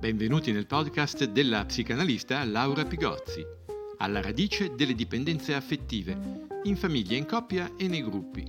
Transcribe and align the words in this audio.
Benvenuti 0.00 0.50
nel 0.50 0.66
podcast 0.66 1.24
della 1.24 1.66
psicanalista 1.66 2.42
Laura 2.44 2.86
Pigozzi, 2.86 3.44
alla 3.98 4.22
radice 4.22 4.74
delle 4.74 4.94
dipendenze 4.94 5.52
affettive, 5.52 6.48
in 6.62 6.74
famiglia, 6.78 7.18
in 7.18 7.26
coppia 7.26 7.76
e 7.76 7.86
nei 7.86 8.02
gruppi. 8.02 8.42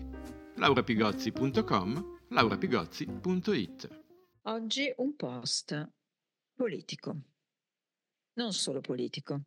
laurapigozzi.com, 0.55 2.19
laurapigozzi.it. 2.29 4.01
Oggi 4.43 4.93
un 4.95 5.13
post 5.17 5.91
politico, 6.55 7.19
non 8.35 8.53
solo 8.53 8.79
politico, 8.79 9.41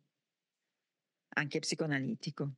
anche 1.29 1.57
psicoanalitico. 1.57 2.51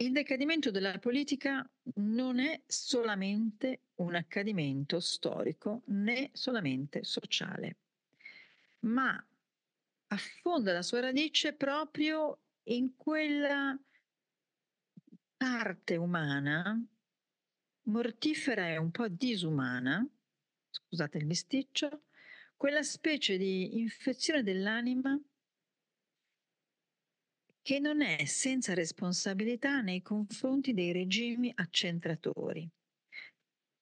Il 0.00 0.12
decadimento 0.12 0.70
della 0.70 0.96
politica 1.00 1.68
non 1.96 2.38
è 2.38 2.62
solamente 2.68 3.86
un 3.96 4.14
accadimento 4.14 5.00
storico 5.00 5.82
né 5.86 6.30
solamente 6.34 7.02
sociale, 7.02 7.78
ma 8.82 9.20
affonda 10.06 10.72
la 10.72 10.82
sua 10.82 11.00
radice 11.00 11.52
proprio 11.52 12.42
in 12.68 12.94
quella 12.94 13.76
parte 15.36 15.96
umana, 15.96 16.80
mortifera 17.88 18.68
e 18.68 18.76
un 18.76 18.92
po' 18.92 19.08
disumana, 19.08 20.06
scusate 20.70 21.18
il 21.18 21.26
bisticcio, 21.26 22.04
quella 22.56 22.84
specie 22.84 23.36
di 23.36 23.80
infezione 23.80 24.44
dell'anima 24.44 25.18
che 27.68 27.80
non 27.80 28.00
è 28.00 28.24
senza 28.24 28.72
responsabilità 28.72 29.82
nei 29.82 30.00
confronti 30.00 30.72
dei 30.72 30.90
regimi 30.90 31.52
accentratori, 31.54 32.66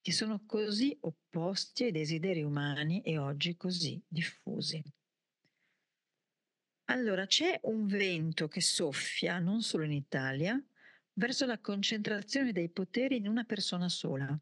che 0.00 0.10
sono 0.10 0.42
così 0.44 0.98
opposti 1.02 1.84
ai 1.84 1.92
desideri 1.92 2.42
umani 2.42 3.00
e 3.02 3.16
oggi 3.16 3.56
così 3.56 4.02
diffusi. 4.08 4.82
Allora 6.86 7.26
c'è 7.26 7.60
un 7.62 7.86
vento 7.86 8.48
che 8.48 8.60
soffia, 8.60 9.38
non 9.38 9.62
solo 9.62 9.84
in 9.84 9.92
Italia, 9.92 10.60
verso 11.12 11.46
la 11.46 11.60
concentrazione 11.60 12.50
dei 12.50 12.70
poteri 12.70 13.18
in 13.18 13.28
una 13.28 13.44
persona 13.44 13.88
sola, 13.88 14.36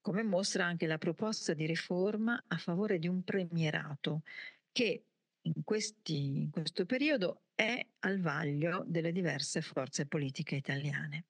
come 0.00 0.22
mostra 0.22 0.64
anche 0.64 0.86
la 0.86 0.98
proposta 0.98 1.54
di 1.54 1.66
riforma 1.66 2.40
a 2.46 2.56
favore 2.56 3.00
di 3.00 3.08
un 3.08 3.24
premierato 3.24 4.22
che 4.70 5.06
in, 5.46 5.64
questi, 5.64 6.42
in 6.42 6.50
questo 6.50 6.84
periodo 6.84 7.42
è 7.54 7.84
al 8.00 8.20
vaglio 8.20 8.84
delle 8.86 9.12
diverse 9.12 9.60
forze 9.62 10.06
politiche 10.06 10.56
italiane. 10.56 11.24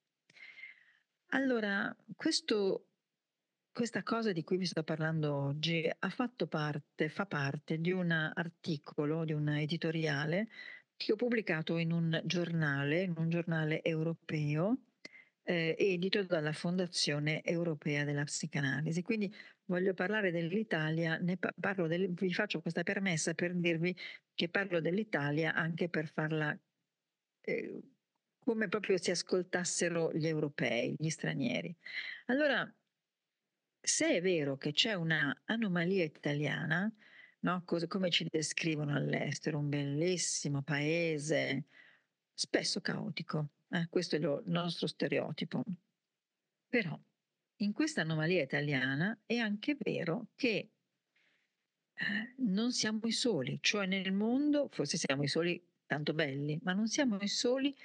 Allora, 1.31 1.95
questo, 2.15 2.87
questa 3.71 4.03
cosa 4.03 4.31
di 4.31 4.43
cui 4.43 4.57
vi 4.57 4.65
sto 4.65 4.83
parlando 4.83 5.33
oggi 5.35 5.89
parte, 6.47 7.09
fa 7.09 7.25
parte 7.25 7.79
di 7.79 7.91
un 7.91 8.11
articolo, 8.11 9.25
di 9.25 9.33
un 9.33 9.49
editoriale 9.49 10.47
che 10.95 11.11
ho 11.11 11.15
pubblicato 11.15 11.77
in 11.77 11.91
un 11.91 12.19
giornale, 12.25 13.03
in 13.03 13.13
un 13.17 13.29
giornale 13.29 13.83
europeo, 13.83 14.77
eh, 15.47 15.75
edito 15.79 16.23
dalla 16.23 16.51
Fondazione 16.51 17.41
Europea 17.41 18.03
della 18.03 18.25
Psicanalisi. 18.25 19.01
Quindi 19.01 19.33
voglio 19.65 19.93
parlare 19.93 20.29
dell'Italia, 20.29 21.17
del, 21.17 22.09
vi 22.09 22.33
faccio 22.33 22.59
questa 22.59 22.83
permessa 22.83 23.33
per 23.33 23.55
dirvi 23.55 23.95
che 24.33 24.49
parlo 24.49 24.81
dell'Italia 24.81 25.53
anche 25.53 25.87
per 25.87 26.11
farla 26.11 26.57
eh, 27.41 27.81
come 28.39 28.67
proprio 28.67 28.97
si 28.97 29.09
ascoltassero 29.11 30.11
gli 30.13 30.27
europei, 30.27 30.95
gli 30.97 31.09
stranieri. 31.09 31.73
Allora, 32.25 32.69
se 33.79 34.15
è 34.17 34.21
vero 34.21 34.57
che 34.57 34.73
c'è 34.73 34.95
una 34.95 35.43
anomalia 35.45 36.03
italiana, 36.03 36.93
no? 37.39 37.63
come 37.87 38.09
ci 38.09 38.27
descrivono 38.29 38.93
all'estero, 38.95 39.59
un 39.59 39.69
bellissimo 39.69 40.61
paese, 40.61 41.65
spesso 42.37 42.81
caotico, 42.81 43.47
eh, 43.69 43.87
questo 43.89 44.15
è 44.15 44.19
lo, 44.19 44.41
il 44.45 44.51
nostro 44.51 44.85
stereotipo. 44.85 45.63
Però 46.69 46.97
in 47.57 47.73
questa 47.73 48.01
anomalia 48.01 48.43
italiana 48.43 49.17
è 49.25 49.37
anche 49.37 49.75
vero 49.79 50.27
che 50.35 50.69
eh, 51.93 52.33
non 52.37 52.71
siamo 52.71 52.99
i 53.05 53.11
soli, 53.11 53.57
cioè 53.59 53.87
nel 53.87 54.11
mondo, 54.11 54.69
forse 54.71 54.97
siamo 54.97 55.23
i 55.23 55.27
soli 55.27 55.59
tanto 55.87 56.13
belli, 56.13 56.59
ma 56.61 56.73
non 56.73 56.87
siamo 56.87 57.17
i 57.19 57.27
soli 57.27 57.75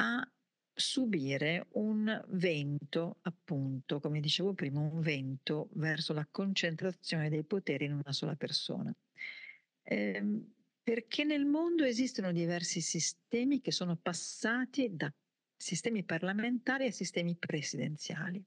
a 0.00 0.28
subire 0.74 1.66
un 1.74 2.24
vento, 2.30 3.18
appunto, 3.22 4.00
come 4.00 4.18
dicevo 4.18 4.54
prima, 4.54 4.80
un 4.80 5.00
vento 5.00 5.68
verso 5.74 6.12
la 6.12 6.26
concentrazione 6.28 7.28
dei 7.28 7.44
poteri 7.44 7.84
in 7.84 7.92
una 7.92 8.12
sola 8.12 8.34
persona. 8.34 8.92
Eh, 9.82 10.42
perché 10.88 11.22
nel 11.22 11.44
mondo 11.44 11.84
esistono 11.84 12.32
diversi 12.32 12.80
sistemi 12.80 13.60
che 13.60 13.72
sono 13.72 13.96
passati 13.96 14.96
da 14.96 15.12
sistemi 15.54 16.02
parlamentari 16.02 16.86
a 16.86 16.90
sistemi 16.90 17.36
presidenziali. 17.36 18.42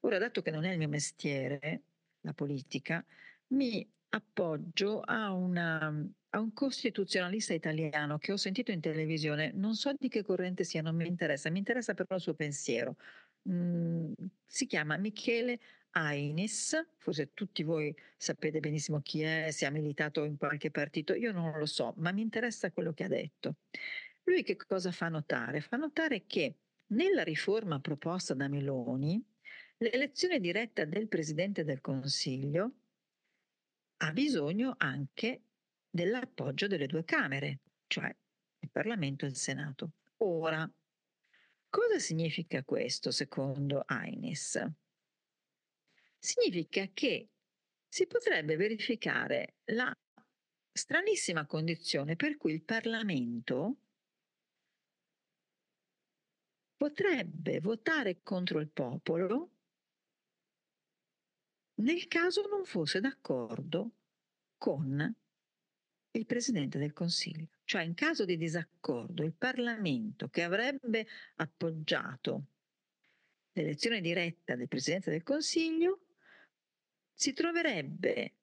Ora, 0.00 0.18
dato 0.18 0.42
che 0.42 0.50
non 0.50 0.64
è 0.64 0.72
il 0.72 0.78
mio 0.78 0.88
mestiere, 0.88 1.82
la 2.22 2.32
politica, 2.32 3.06
mi 3.50 3.88
appoggio 4.08 4.98
a, 5.00 5.30
una, 5.30 5.94
a, 6.30 6.40
un 6.40 6.52
costituzionalista 6.52 7.54
italiano 7.54 8.18
che 8.18 8.32
ho 8.32 8.36
sentito 8.36 8.72
in 8.72 8.80
televisione, 8.80 9.52
non 9.54 9.76
so 9.76 9.92
di 9.96 10.08
che 10.08 10.24
corrente 10.24 10.64
sia, 10.64 10.82
non 10.82 10.96
mi 10.96 11.06
interessa, 11.06 11.50
mi 11.50 11.58
interessa 11.58 11.94
però 11.94 12.16
il 12.16 12.20
suo 12.20 12.34
pensiero. 12.34 12.96
Mm, 13.48 14.12
si 14.44 14.66
chiama 14.66 14.96
Michele 14.96 15.60
Ainis, 15.96 16.88
forse 16.98 17.32
tutti 17.32 17.62
voi 17.62 17.94
sapete 18.18 18.60
benissimo 18.60 19.00
chi 19.00 19.22
è, 19.22 19.50
se 19.50 19.64
ha 19.64 19.70
militato 19.70 20.24
in 20.24 20.36
qualche 20.36 20.70
partito, 20.70 21.14
io 21.14 21.32
non 21.32 21.58
lo 21.58 21.64
so, 21.64 21.94
ma 21.96 22.12
mi 22.12 22.20
interessa 22.20 22.70
quello 22.70 22.92
che 22.92 23.04
ha 23.04 23.08
detto. 23.08 23.56
Lui 24.24 24.42
che 24.42 24.56
cosa 24.56 24.92
fa 24.92 25.08
notare? 25.08 25.62
Fa 25.62 25.78
notare 25.78 26.26
che 26.26 26.56
nella 26.88 27.22
riforma 27.22 27.80
proposta 27.80 28.34
da 28.34 28.46
Meloni, 28.46 29.24
l'elezione 29.78 30.38
diretta 30.38 30.84
del 30.84 31.08
Presidente 31.08 31.64
del 31.64 31.80
Consiglio 31.80 32.72
ha 33.98 34.12
bisogno 34.12 34.74
anche 34.76 35.44
dell'appoggio 35.88 36.66
delle 36.66 36.86
due 36.86 37.04
Camere, 37.04 37.60
cioè 37.86 38.14
il 38.58 38.70
Parlamento 38.70 39.24
e 39.24 39.28
il 39.28 39.36
Senato. 39.36 39.92
Ora, 40.18 40.70
cosa 41.70 41.98
significa 41.98 42.62
questo 42.64 43.10
secondo 43.10 43.82
Ainis? 43.86 44.62
Significa 46.18 46.88
che 46.92 47.28
si 47.88 48.06
potrebbe 48.06 48.56
verificare 48.56 49.56
la 49.66 49.96
stranissima 50.72 51.46
condizione 51.46 52.16
per 52.16 52.36
cui 52.36 52.52
il 52.52 52.62
Parlamento 52.62 53.76
potrebbe 56.76 57.60
votare 57.60 58.20
contro 58.22 58.60
il 58.60 58.68
popolo 58.68 59.50
nel 61.76 62.06
caso 62.06 62.46
non 62.48 62.64
fosse 62.64 63.00
d'accordo 63.00 63.90
con 64.56 65.14
il 66.12 66.26
Presidente 66.26 66.78
del 66.78 66.92
Consiglio. 66.92 67.48
Cioè 67.64 67.82
in 67.82 67.94
caso 67.94 68.24
di 68.24 68.36
disaccordo 68.36 69.22
il 69.22 69.34
Parlamento 69.34 70.28
che 70.28 70.42
avrebbe 70.42 71.06
appoggiato 71.36 72.44
l'elezione 73.52 74.00
diretta 74.00 74.54
del 74.54 74.68
Presidente 74.68 75.10
del 75.10 75.22
Consiglio 75.22 76.05
si 77.16 77.32
troverebbe 77.32 78.34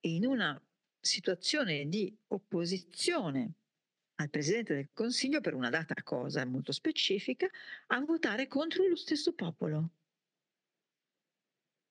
in 0.00 0.26
una 0.26 0.62
situazione 1.00 1.88
di 1.88 2.14
opposizione 2.28 3.54
al 4.16 4.28
Presidente 4.28 4.74
del 4.74 4.90
Consiglio 4.92 5.40
per 5.40 5.54
una 5.54 5.70
data 5.70 5.94
cosa 6.02 6.44
molto 6.44 6.72
specifica 6.72 7.48
a 7.86 8.00
votare 8.00 8.46
contro 8.48 8.86
lo 8.86 8.96
stesso 8.96 9.32
popolo. 9.32 9.90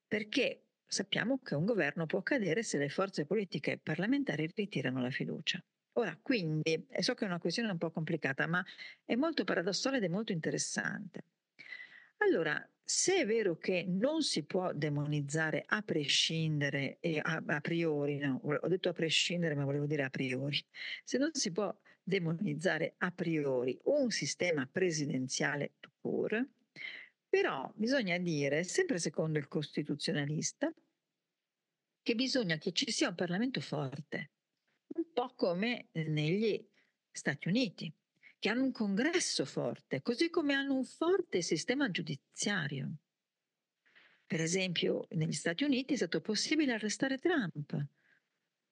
Perché 0.06 0.68
sappiamo 0.86 1.40
che 1.40 1.56
un 1.56 1.64
governo 1.64 2.06
può 2.06 2.22
cadere 2.22 2.62
se 2.62 2.78
le 2.78 2.88
forze 2.88 3.26
politiche 3.26 3.78
parlamentari 3.78 4.48
ritirano 4.54 5.02
la 5.02 5.10
fiducia. 5.10 5.62
Ora, 5.96 6.16
quindi, 6.22 6.86
so 7.00 7.14
che 7.14 7.24
è 7.24 7.28
una 7.28 7.40
questione 7.40 7.70
un 7.70 7.78
po' 7.78 7.90
complicata, 7.90 8.46
ma 8.46 8.64
è 9.04 9.16
molto 9.16 9.42
paradossale 9.42 9.96
ed 9.96 10.04
è 10.04 10.08
molto 10.08 10.30
interessante. 10.30 11.24
Allora, 12.18 12.64
se 12.84 13.20
è 13.20 13.26
vero 13.26 13.56
che 13.56 13.84
non 13.88 14.22
si 14.22 14.44
può 14.44 14.72
demonizzare 14.72 15.64
a 15.66 15.80
prescindere 15.80 16.98
e 17.00 17.18
a, 17.18 17.42
a, 17.46 17.60
priori, 17.60 18.18
no, 18.18 18.40
ho 18.42 18.68
detto 18.68 18.90
a 18.90 18.92
prescindere 18.92 19.54
ma 19.54 19.64
volevo 19.64 19.86
dire 19.86 20.02
a 20.02 20.10
priori, 20.10 20.62
se 21.02 21.16
non 21.16 21.30
si 21.32 21.50
può 21.50 21.74
demonizzare 22.02 22.94
a 22.98 23.10
priori 23.10 23.78
un 23.84 24.10
sistema 24.10 24.68
presidenziale 24.70 25.72
pur, 25.98 26.46
però 27.26 27.72
bisogna 27.74 28.18
dire, 28.18 28.62
sempre 28.64 28.98
secondo 28.98 29.38
il 29.38 29.48
costituzionalista, 29.48 30.72
che 32.02 32.14
bisogna 32.14 32.58
che 32.58 32.72
ci 32.72 32.90
sia 32.90 33.08
un 33.08 33.14
Parlamento 33.14 33.62
forte, 33.62 34.30
un 34.94 35.10
po' 35.10 35.32
come 35.34 35.88
negli 35.92 36.62
Stati 37.10 37.48
Uniti 37.48 37.92
che 38.44 38.50
hanno 38.50 38.64
un 38.64 38.72
congresso 38.72 39.46
forte, 39.46 40.02
così 40.02 40.28
come 40.28 40.52
hanno 40.52 40.74
un 40.74 40.84
forte 40.84 41.40
sistema 41.40 41.90
giudiziario. 41.90 42.96
Per 44.26 44.38
esempio, 44.38 45.06
negli 45.12 45.32
Stati 45.32 45.64
Uniti 45.64 45.94
è 45.94 45.96
stato 45.96 46.20
possibile 46.20 46.74
arrestare 46.74 47.16
Trump 47.16 47.74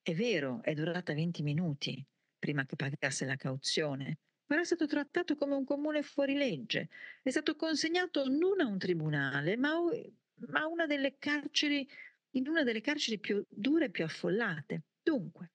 è 0.03 0.13
vero, 0.13 0.63
è 0.63 0.75
durata 0.75 1.15
20 1.15 1.43
minuti 1.43 2.05
prima 2.39 2.67
che 2.67 2.77
pagasse 2.77 3.25
la 3.25 3.37
cauzione, 3.37 4.19
però 4.45 4.61
è 4.61 4.65
stato 4.65 4.87
trattato 4.87 5.37
come 5.37 5.55
un 5.55 5.65
comune 5.65 6.03
fuorilegge. 6.03 6.91
È 7.23 7.31
stato 7.31 7.57
consegnato 7.57 8.29
non 8.29 8.61
a 8.61 8.67
un 8.67 8.77
tribunale, 8.77 9.57
ma 9.57 9.71
a 9.71 10.67
una 10.67 10.85
delle 10.85 11.17
carceri, 11.17 11.89
in 12.33 12.47
una 12.47 12.63
delle 12.63 12.83
carceri 12.83 13.19
più 13.19 13.43
dure 13.49 13.87
e 13.87 13.91
più 13.91 14.05
affollate. 14.05 14.83
Dunque, 15.03 15.53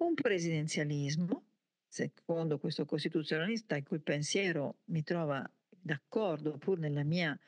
un 0.00 0.12
presidenzialismo, 0.12 1.46
secondo 1.92 2.58
questo 2.58 2.86
costituzionalista 2.86 3.76
il 3.76 3.84
cui 3.84 4.00
pensiero 4.00 4.78
mi 4.84 5.02
trova 5.02 5.46
d'accordo 5.68 6.56
pur 6.56 6.78
nella 6.78 7.04
mia 7.04 7.38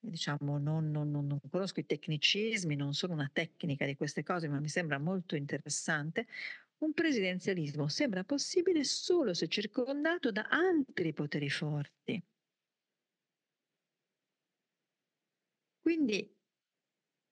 diciamo, 0.00 0.56
non, 0.56 0.90
non, 0.90 1.10
non, 1.10 1.26
non, 1.26 1.38
conosco 1.50 1.80
i 1.80 1.84
tecnicismi, 1.84 2.76
non 2.76 2.94
sono 2.94 3.12
una 3.12 3.28
tecnica 3.30 3.84
di 3.84 3.94
queste 3.94 4.22
cose, 4.22 4.48
ma 4.48 4.58
mi 4.58 4.68
sembra 4.68 4.98
molto 4.98 5.36
interessante. 5.36 6.26
Un 6.78 6.94
presidenzialismo 6.94 7.88
sembra 7.88 8.24
possibile 8.24 8.84
solo 8.84 9.34
se 9.34 9.48
circondato 9.48 10.32
da 10.32 10.46
altri 10.48 11.12
poteri 11.12 11.50
forti. 11.50 12.22
Quindi 15.80 16.34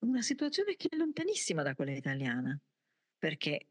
una 0.00 0.20
situazione 0.20 0.76
che 0.76 0.88
è 0.90 0.96
lontanissima 0.96 1.62
da 1.62 1.74
quella 1.74 1.92
italiana, 1.92 2.58
perché 3.16 3.68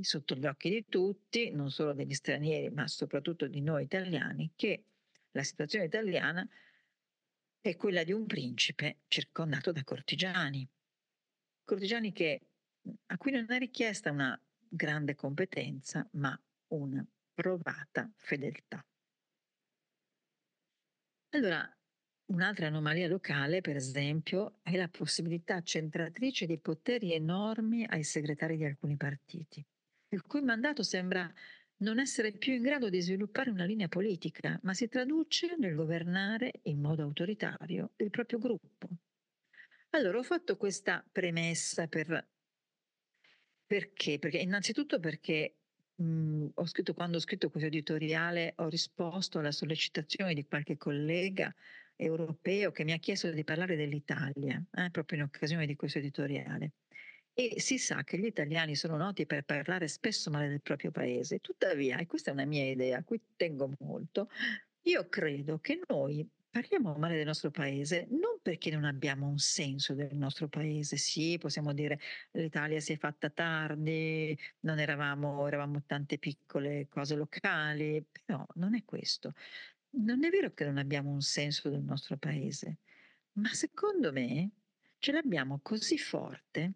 sotto 0.00 0.34
gli 0.34 0.46
occhi 0.46 0.70
di 0.70 0.86
tutti, 0.88 1.50
non 1.50 1.70
solo 1.70 1.92
degli 1.92 2.14
stranieri, 2.14 2.70
ma 2.70 2.86
soprattutto 2.88 3.46
di 3.46 3.60
noi 3.60 3.84
italiani, 3.84 4.52
che 4.54 4.84
la 5.32 5.42
situazione 5.42 5.84
italiana 5.84 6.48
è 7.60 7.76
quella 7.76 8.04
di 8.04 8.12
un 8.12 8.26
principe 8.26 9.00
circondato 9.08 9.72
da 9.72 9.84
cortigiani. 9.84 10.66
Cortigiani 11.64 12.12
che, 12.12 12.40
a 13.06 13.16
cui 13.18 13.32
non 13.32 13.50
è 13.50 13.58
richiesta 13.58 14.10
una 14.10 14.40
grande 14.68 15.14
competenza, 15.14 16.08
ma 16.12 16.40
una 16.68 17.06
provata 17.34 18.10
fedeltà. 18.16 18.84
Allora, 21.32 21.79
un'altra 22.30 22.66
anomalia 22.66 23.08
locale, 23.08 23.60
per 23.60 23.76
esempio, 23.76 24.58
è 24.62 24.76
la 24.76 24.88
possibilità 24.88 25.62
centratrice 25.62 26.46
di 26.46 26.58
poteri 26.58 27.12
enormi 27.12 27.84
ai 27.86 28.04
segretari 28.04 28.56
di 28.56 28.64
alcuni 28.64 28.96
partiti, 28.96 29.64
il 30.08 30.22
cui 30.22 30.40
mandato 30.40 30.82
sembra 30.82 31.32
non 31.78 31.98
essere 31.98 32.32
più 32.32 32.52
in 32.52 32.62
grado 32.62 32.88
di 32.88 33.00
sviluppare 33.00 33.50
una 33.50 33.64
linea 33.64 33.88
politica, 33.88 34.58
ma 34.62 34.74
si 34.74 34.88
traduce 34.88 35.56
nel 35.58 35.74
governare 35.74 36.52
in 36.64 36.80
modo 36.80 37.02
autoritario 37.02 37.92
il 37.96 38.10
proprio 38.10 38.38
gruppo. 38.38 38.88
Allora 39.90 40.18
ho 40.18 40.22
fatto 40.22 40.56
questa 40.56 41.04
premessa 41.10 41.88
per, 41.88 42.28
perché? 43.66 44.18
Perché 44.18 44.38
innanzitutto 44.38 45.00
perché 45.00 45.56
mh, 45.96 46.46
ho 46.54 46.66
scritto, 46.66 46.94
quando 46.94 47.16
ho 47.16 47.20
scritto 47.20 47.50
questo 47.50 47.68
editoriale 47.68 48.52
ho 48.56 48.68
risposto 48.68 49.38
alla 49.38 49.50
sollecitazione 49.50 50.34
di 50.34 50.46
qualche 50.46 50.76
collega 50.76 51.52
europeo 52.00 52.72
che 52.72 52.84
mi 52.84 52.92
ha 52.92 52.98
chiesto 52.98 53.30
di 53.30 53.44
parlare 53.44 53.76
dell'Italia, 53.76 54.62
eh, 54.74 54.90
proprio 54.90 55.18
in 55.18 55.24
occasione 55.24 55.66
di 55.66 55.76
questo 55.76 55.98
editoriale 55.98 56.72
e 57.32 57.60
si 57.60 57.78
sa 57.78 58.02
che 58.04 58.18
gli 58.18 58.26
italiani 58.26 58.74
sono 58.74 58.96
noti 58.96 59.24
per 59.24 59.44
parlare 59.44 59.88
spesso 59.88 60.30
male 60.30 60.48
del 60.48 60.60
proprio 60.60 60.90
paese. 60.90 61.40
Tuttavia, 61.40 61.98
e 61.98 62.06
questa 62.06 62.30
è 62.30 62.32
una 62.32 62.44
mia 62.44 62.64
idea 62.64 62.98
a 62.98 63.04
cui 63.04 63.20
tengo 63.36 63.70
molto, 63.78 64.28
io 64.82 65.08
credo 65.08 65.58
che 65.58 65.80
noi 65.88 66.28
parliamo 66.50 66.94
male 66.94 67.16
del 67.16 67.26
nostro 67.26 67.50
paese 67.50 68.08
non 68.10 68.40
perché 68.42 68.70
non 68.70 68.84
abbiamo 68.84 69.28
un 69.28 69.38
senso 69.38 69.94
del 69.94 70.16
nostro 70.16 70.48
paese. 70.48 70.96
Sì, 70.96 71.38
possiamo 71.38 71.72
dire 71.72 72.00
l'Italia 72.32 72.80
si 72.80 72.92
è 72.92 72.96
fatta 72.98 73.30
tardi, 73.30 74.36
non 74.60 74.78
eravamo, 74.78 75.46
eravamo 75.46 75.82
tante 75.86 76.18
piccole 76.18 76.88
cose 76.88 77.14
locali, 77.14 78.04
però 78.24 78.44
non 78.54 78.74
è 78.74 78.84
questo. 78.84 79.34
Non 79.92 80.24
è 80.24 80.30
vero 80.30 80.52
che 80.52 80.64
non 80.64 80.78
abbiamo 80.78 81.10
un 81.10 81.20
senso 81.20 81.68
del 81.68 81.82
nostro 81.82 82.16
paese, 82.16 82.78
ma 83.32 83.52
secondo 83.52 84.12
me 84.12 84.50
ce 84.98 85.12
l'abbiamo 85.12 85.58
così 85.62 85.98
forte 85.98 86.74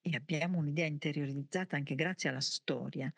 e 0.00 0.14
abbiamo 0.14 0.58
un'idea 0.58 0.86
interiorizzata 0.86 1.76
anche 1.76 1.96
grazie 1.96 2.28
alla 2.28 2.40
storia, 2.40 3.12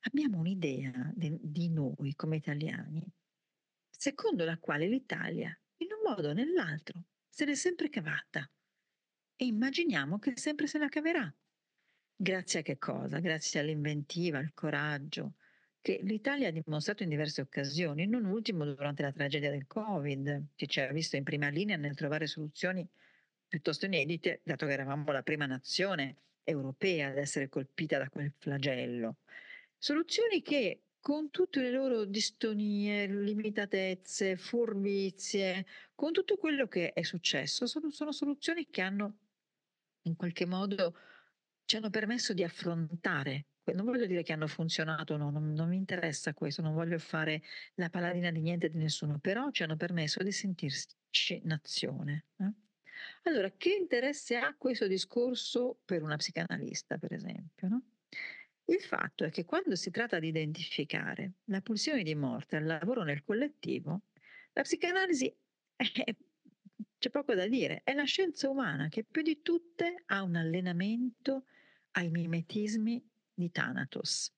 abbiamo 0.00 0.38
un'idea 0.38 1.12
de, 1.14 1.36
di 1.40 1.68
noi 1.68 2.14
come 2.14 2.36
italiani, 2.36 3.06
secondo 3.90 4.44
la 4.44 4.58
quale 4.58 4.88
l'Italia, 4.88 5.56
in 5.78 5.88
un 5.92 6.10
modo 6.10 6.30
o 6.30 6.32
nell'altro, 6.32 7.04
se 7.28 7.44
l'è 7.44 7.54
sempre 7.54 7.90
cavata 7.90 8.50
e 9.36 9.44
immaginiamo 9.44 10.18
che 10.18 10.32
sempre 10.36 10.66
se 10.66 10.78
la 10.78 10.88
caverà. 10.88 11.32
Grazie 12.16 12.60
a 12.60 12.62
che 12.62 12.78
cosa? 12.78 13.18
Grazie 13.18 13.60
all'inventiva, 13.60 14.38
al 14.38 14.54
coraggio 14.54 15.34
che 15.82 16.00
l'Italia 16.04 16.48
ha 16.48 16.50
dimostrato 16.52 17.02
in 17.02 17.08
diverse 17.08 17.40
occasioni, 17.40 18.06
non 18.06 18.24
ultimo 18.24 18.64
durante 18.64 19.02
la 19.02 19.12
tragedia 19.12 19.50
del 19.50 19.66
Covid, 19.66 20.46
che 20.54 20.66
ci 20.66 20.80
ha 20.80 20.90
visto 20.92 21.16
in 21.16 21.24
prima 21.24 21.48
linea 21.48 21.76
nel 21.76 21.96
trovare 21.96 22.26
soluzioni 22.26 22.88
piuttosto 23.48 23.86
inedite, 23.86 24.40
dato 24.44 24.64
che 24.64 24.72
eravamo 24.72 25.10
la 25.10 25.22
prima 25.22 25.44
nazione 25.44 26.16
europea 26.44 27.08
ad 27.08 27.18
essere 27.18 27.48
colpita 27.48 27.98
da 27.98 28.08
quel 28.08 28.32
flagello. 28.38 29.16
Soluzioni 29.76 30.40
che 30.40 30.84
con 31.00 31.30
tutte 31.30 31.60
le 31.60 31.72
loro 31.72 32.04
distonie, 32.04 33.08
limitatezze, 33.08 34.36
furbizie, 34.36 35.66
con 35.96 36.12
tutto 36.12 36.36
quello 36.36 36.68
che 36.68 36.92
è 36.92 37.02
successo, 37.02 37.66
sono, 37.66 37.90
sono 37.90 38.12
soluzioni 38.12 38.68
che 38.70 38.80
hanno 38.82 39.16
in 40.02 40.14
qualche 40.14 40.46
modo 40.46 40.96
ci 41.64 41.76
hanno 41.76 41.90
permesso 41.90 42.32
di 42.32 42.44
affrontare 42.44 43.46
non 43.64 43.84
voglio 43.84 44.06
dire 44.06 44.22
che 44.22 44.32
hanno 44.32 44.48
funzionato, 44.48 45.16
no, 45.16 45.30
non, 45.30 45.52
non, 45.52 45.68
mi 45.68 45.76
interessa 45.76 46.34
questo, 46.34 46.62
non 46.62 46.74
voglio 46.74 46.98
fare 46.98 47.42
la 47.74 47.88
paladina 47.88 48.30
di 48.30 48.40
niente 48.40 48.68
di 48.68 48.78
nessuno, 48.78 49.18
però 49.18 49.50
ci 49.50 49.62
hanno 49.62 49.76
permesso 49.76 50.22
di 50.22 50.32
sentirci 50.32 51.40
nazione. 51.44 52.26
Eh? 52.38 52.52
Allora, 53.24 53.50
che 53.56 53.72
interesse 53.72 54.36
ha 54.36 54.54
questo 54.56 54.86
discorso 54.86 55.78
per 55.84 56.02
una 56.02 56.16
psicanalista, 56.16 56.98
per 56.98 57.12
esempio? 57.12 57.68
No? 57.68 57.82
Il 58.64 58.80
fatto 58.80 59.24
è 59.24 59.30
che 59.30 59.44
quando 59.44 59.76
si 59.76 59.90
tratta 59.90 60.18
di 60.18 60.28
identificare 60.28 61.32
la 61.44 61.60
pulsione 61.60 62.02
di 62.02 62.14
morte 62.14 62.56
al 62.56 62.64
lavoro 62.64 63.02
nel 63.02 63.22
collettivo, 63.22 64.02
la 64.52 64.62
psicanalisi 64.62 65.34
è, 65.76 65.84
c'è 66.98 67.10
poco 67.10 67.34
da 67.34 67.46
dire, 67.46 67.80
è 67.84 67.92
la 67.94 68.04
scienza 68.04 68.48
umana 68.48 68.88
che 68.88 69.04
più 69.04 69.22
di 69.22 69.40
tutte 69.42 70.02
ha 70.06 70.22
un 70.22 70.36
allenamento 70.36 71.44
ai 71.92 72.08
mimetismi 72.10 73.04
di 73.34 73.50
Thanatos. 73.50 74.32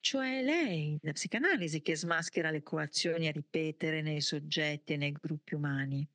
Cioè 0.00 0.42
lei, 0.42 0.98
la 1.02 1.12
psicanalisi, 1.12 1.80
che 1.80 1.96
smaschera 1.96 2.50
le 2.50 2.62
coazioni 2.62 3.28
a 3.28 3.32
ripetere 3.32 4.02
nei 4.02 4.20
soggetti 4.20 4.94
e 4.94 4.96
nei 4.96 5.12
gruppi 5.12 5.54
umani 5.54 6.06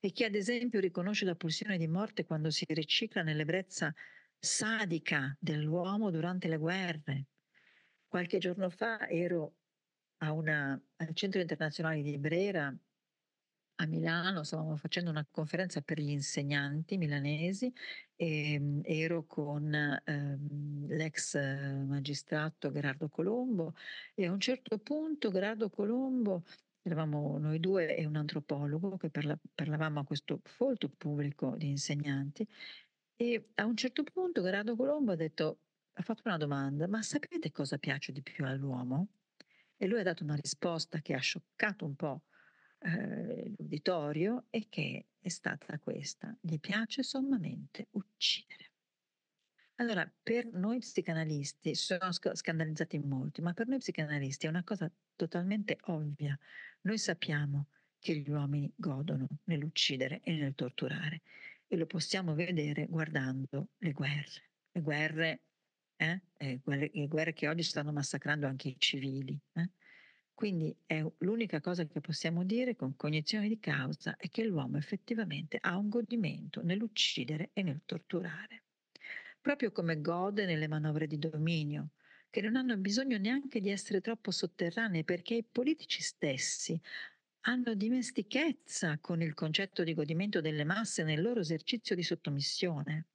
e 0.00 0.12
che 0.12 0.24
ad 0.24 0.34
esempio 0.34 0.80
riconosce 0.80 1.24
la 1.24 1.36
pulsione 1.36 1.78
di 1.78 1.86
morte 1.86 2.24
quando 2.24 2.50
si 2.50 2.64
ricicla 2.68 3.22
nell'ebbrezza 3.22 3.94
sadica 4.36 5.36
dell'uomo 5.38 6.10
durante 6.10 6.48
le 6.48 6.56
guerre. 6.56 7.26
Qualche 8.08 8.38
giorno 8.38 8.68
fa 8.68 9.08
ero 9.08 9.54
una, 10.18 10.80
al 10.96 11.14
Centro 11.14 11.40
Internazionale 11.40 12.02
di 12.02 12.18
Brera 12.18 12.74
a 13.80 13.86
Milano, 13.86 14.44
stavamo 14.44 14.76
facendo 14.76 15.10
una 15.10 15.26
conferenza 15.30 15.80
per 15.80 15.98
gli 15.98 16.10
insegnanti 16.10 16.98
milanesi 16.98 17.72
e 18.14 18.52
ehm, 18.54 18.80
ero 18.84 19.24
con 19.24 19.72
ehm, 19.72 20.86
l'ex 20.88 21.34
magistrato 21.86 22.70
Gerardo 22.70 23.08
Colombo 23.08 23.74
e 24.14 24.26
a 24.26 24.32
un 24.32 24.40
certo 24.40 24.78
punto 24.78 25.30
Gerardo 25.30 25.70
Colombo 25.70 26.44
Eravamo 26.82 27.36
noi 27.36 27.60
due 27.60 27.94
e 27.94 28.06
un 28.06 28.16
antropologo 28.16 28.96
che 28.96 29.10
parla- 29.10 29.38
parlavamo 29.54 30.00
a 30.00 30.04
questo 30.04 30.40
folto 30.44 30.88
pubblico 30.88 31.54
di 31.54 31.68
insegnanti 31.68 32.46
e 33.16 33.50
a 33.56 33.66
un 33.66 33.76
certo 33.76 34.02
punto 34.02 34.42
Gerardo 34.42 34.76
Colombo 34.76 35.12
ha 35.12 35.16
detto, 35.16 35.58
ha 35.92 36.02
fatto 36.02 36.22
una 36.24 36.38
domanda, 36.38 36.88
ma 36.88 37.02
sapete 37.02 37.50
cosa 37.50 37.76
piace 37.76 38.12
di 38.12 38.22
più 38.22 38.46
all'uomo? 38.46 39.08
E 39.76 39.86
lui 39.86 40.00
ha 40.00 40.02
dato 40.02 40.24
una 40.24 40.36
risposta 40.36 41.00
che 41.00 41.12
ha 41.12 41.18
scioccato 41.18 41.84
un 41.84 41.94
po' 41.96 42.22
eh, 42.82 43.52
l'uditorio 43.56 44.46
e 44.50 44.66
che 44.68 45.06
è 45.20 45.28
stata 45.28 45.78
questa, 45.78 46.36
gli 46.40 46.58
piace 46.58 47.02
sommamente 47.02 47.88
uccidere. 47.92 48.70
Allora, 49.76 50.10
per 50.22 50.46
noi 50.46 50.78
psicanalisti, 50.78 51.74
sono 51.74 52.10
scandalizzati 52.12 52.96
in 52.96 53.08
molti, 53.08 53.40
ma 53.40 53.54
per 53.54 53.66
noi 53.66 53.78
psicanalisti 53.78 54.46
è 54.46 54.50
una 54.50 54.62
cosa 54.62 54.90
totalmente 55.16 55.78
ovvia. 55.84 56.38
Noi 56.82 56.98
sappiamo 56.98 57.68
che 57.98 58.16
gli 58.16 58.30
uomini 58.30 58.70
godono 58.76 59.26
nell'uccidere 59.44 60.20
e 60.22 60.36
nel 60.36 60.54
torturare 60.54 61.22
e 61.66 61.76
lo 61.76 61.86
possiamo 61.86 62.34
vedere 62.34 62.86
guardando 62.88 63.68
le 63.78 63.92
guerre. 63.92 64.50
Le 64.72 64.80
guerre, 64.82 65.42
eh? 65.96 66.20
le 66.36 66.60
guerre, 66.62 66.90
le 66.92 67.06
guerre 67.06 67.32
che 67.32 67.48
oggi 67.48 67.62
stanno 67.62 67.92
massacrando 67.92 68.46
anche 68.46 68.68
i 68.68 68.76
civili. 68.78 69.38
Eh? 69.52 69.70
Quindi 70.40 70.74
l'unica 71.18 71.60
cosa 71.60 71.86
che 71.86 72.00
possiamo 72.00 72.44
dire 72.44 72.74
con 72.74 72.96
cognizione 72.96 73.46
di 73.46 73.58
causa 73.60 74.16
è 74.16 74.28
che 74.30 74.42
l'uomo 74.42 74.78
effettivamente 74.78 75.58
ha 75.60 75.76
un 75.76 75.88
godimento 75.90 76.62
nell'uccidere 76.62 77.50
e 77.52 77.62
nel 77.62 77.82
torturare. 77.84 78.64
proprio 79.40 79.72
come 79.72 80.00
gode 80.00 80.46
nelle 80.46 80.68
manovre 80.68 81.06
di 81.06 81.18
dominio, 81.18 81.90
che 82.30 82.40
non 82.42 82.56
hanno 82.56 82.76
bisogno 82.78 83.18
neanche 83.18 83.60
di 83.60 83.70
essere 83.70 84.00
troppo 84.00 84.30
sotterranee 84.30 85.04
perché 85.04 85.34
i 85.34 85.44
politici 85.44 86.02
stessi 86.02 86.80
hanno 87.42 87.74
dimestichezza 87.74 88.98
con 89.00 89.22
il 89.22 89.34
concetto 89.34 89.84
di 89.84 89.94
godimento 89.94 90.40
delle 90.40 90.64
masse 90.64 91.04
nel 91.04 91.22
loro 91.22 91.40
esercizio 91.40 91.94
di 91.96 92.02
sottomissione. 92.02 93.06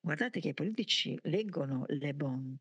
Guardate 0.00 0.40
che 0.40 0.48
i 0.48 0.54
politici 0.54 1.18
leggono 1.24 1.84
Le 1.88 2.14
Bon. 2.14 2.58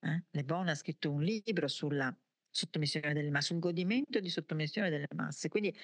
Eh? 0.00 0.24
Le 0.30 0.44
Bon 0.44 0.68
ha 0.68 0.74
scritto 0.74 1.10
un 1.10 1.22
libro 1.22 1.68
sulla 1.68 2.16
sottomissione 2.50 3.12
delle 3.12 3.30
masse, 3.30 3.48
sul 3.48 3.58
godimento 3.58 4.20
di 4.20 4.28
sottomissione 4.28 4.90
delle 4.90 5.08
masse, 5.14 5.48
quindi 5.48 5.76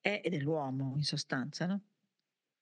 è 0.00 0.20
dell'uomo 0.28 0.94
in 0.96 1.04
sostanza. 1.04 1.66
No? 1.66 1.82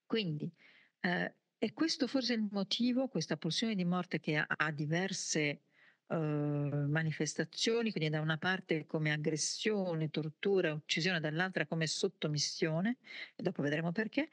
Quindi 0.07 0.53
eh, 1.01 1.35
è 1.59 1.73
questo 1.73 2.07
forse 2.07 2.35
il 2.35 2.47
motivo, 2.51 3.09
questa 3.09 3.37
pulsione 3.37 3.75
di 3.75 3.85
morte 3.85 4.21
che 4.21 4.37
ha, 4.37 4.47
ha 4.47 4.71
diverse 4.71 5.63
uh, 6.07 6.17
manifestazioni, 6.17 7.91
quindi 7.91 8.11
da 8.11 8.21
una 8.21 8.39
parte 8.39 8.87
come 8.87 9.13
aggressione, 9.13 10.11
tortura, 10.11 10.73
uccisione, 10.73 11.21
dall'altra 11.21 11.67
come 11.67 11.87
sottomissione, 11.87 12.99
e 13.35 13.43
dopo 13.43 13.63
vedremo 13.63 13.93
perché, 13.93 14.29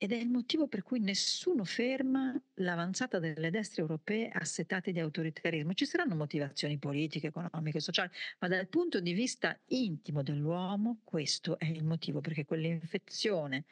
ed 0.00 0.12
è 0.12 0.16
il 0.16 0.30
motivo 0.30 0.68
per 0.68 0.84
cui 0.84 1.00
nessuno 1.00 1.64
ferma 1.64 2.40
l'avanzata 2.54 3.18
delle 3.18 3.50
destre 3.50 3.82
europee 3.82 4.30
assetate 4.32 4.92
di 4.92 5.00
autoritarismo. 5.00 5.74
Ci 5.74 5.86
saranno 5.86 6.14
motivazioni 6.14 6.78
politiche, 6.78 7.26
economiche, 7.26 7.80
sociali, 7.80 8.08
ma 8.38 8.46
dal 8.46 8.68
punto 8.68 9.00
di 9.00 9.12
vista 9.12 9.58
intimo 9.66 10.22
dell'uomo 10.22 11.00
questo 11.02 11.58
è 11.58 11.66
il 11.66 11.82
motivo, 11.82 12.20
perché 12.20 12.44
quell'infezione 12.44 13.64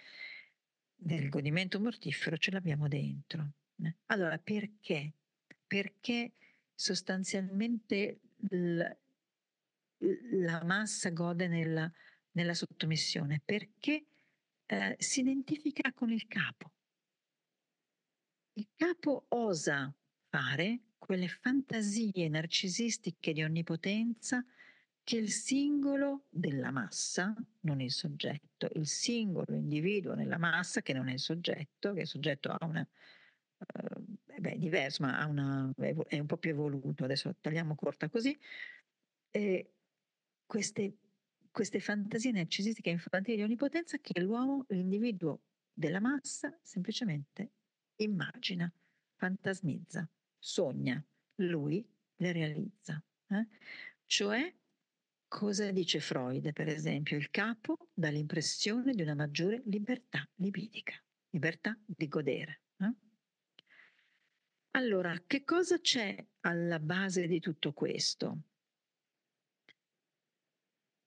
del 0.97 1.29
godimento 1.29 1.79
mortifero 1.79 2.37
ce 2.37 2.51
l'abbiamo 2.51 2.89
dentro. 2.89 3.53
Eh. 3.85 3.95
Allora, 4.07 4.37
perché? 4.39 5.13
Perché 5.65 6.33
sostanzialmente 6.75 8.19
la 9.99 10.65
massa 10.65 11.11
gode 11.11 11.47
nella, 11.47 11.91
nella 12.33 12.55
sottomissione? 12.55 13.41
Perché 13.45 14.07
eh, 14.67 14.97
si 14.99 15.21
identifica 15.21 15.93
con 15.93 16.11
il 16.11 16.27
capo. 16.27 16.73
Il 18.55 18.69
capo 18.75 19.27
osa 19.29 19.95
fare 20.29 20.81
quelle 20.99 21.29
fantasie 21.29 22.29
narcisistiche 22.29 23.33
di 23.33 23.43
onnipotenza 23.43 24.45
che 25.05 25.17
il 25.19 25.31
singolo 25.31 26.25
della 26.31 26.73
massa, 26.73 27.33
non 27.61 27.81
il 27.81 27.93
soggetto, 27.93 28.69
il 28.75 28.89
singolo 28.89 29.55
individuo 29.55 30.15
nella 30.15 30.39
massa 30.39 30.83
che 30.83 30.93
non 30.93 31.09
è 31.09 31.13
il 31.13 31.21
soggetto, 31.21 31.93
che 31.93 32.01
il 32.01 32.07
soggetto 32.09 32.51
ha 32.51 32.67
una, 32.67 32.85
eh, 33.59 34.41
beh, 34.41 34.59
diverso, 34.59 35.05
ma 35.05 35.21
ha 35.21 35.27
una, 35.27 35.73
è 35.77 36.19
un 36.19 36.27
po' 36.27 36.39
più 36.39 36.51
evoluto, 36.51 37.05
adesso 37.05 37.37
tagliamo 37.41 37.77
corta 37.77 38.09
così, 38.09 38.37
e 39.31 39.71
queste 40.45 40.97
queste 41.57 41.81
fantasie 41.81 42.33
narcisistiche 42.33 42.91
infantili 42.91 43.39
di 43.39 43.43
onnipotenza 43.43 43.97
che 43.97 44.21
l'uomo, 44.21 44.67
l'individuo 44.69 45.41
della 45.73 46.01
massa, 46.01 46.55
semplicemente 46.63 47.53
immagina, 47.97 48.71
fantasmizza, 49.15 50.07
sogna, 50.39 51.03
lui 51.37 51.83
le 52.17 52.33
realizza. 52.33 53.03
Eh? 53.29 53.47
Cioè, 54.05 54.55
cosa 55.27 55.71
dice 55.71 55.99
Freud, 55.99 56.53
per 56.53 56.69
esempio? 56.69 57.17
Il 57.17 57.31
capo 57.31 57.89
dà 57.95 58.11
l'impressione 58.11 58.93
di 58.93 59.01
una 59.01 59.15
maggiore 59.15 59.63
libertà 59.65 60.29
libidica, 60.35 61.03
libertà 61.31 61.75
di 61.87 62.07
godere. 62.07 62.61
Eh? 62.77 62.93
Allora, 64.73 65.19
che 65.27 65.43
cosa 65.43 65.81
c'è 65.81 66.23
alla 66.41 66.81
base 66.81 67.27
di 67.27 67.41
tutto 67.41 67.73
questo? 67.73 68.43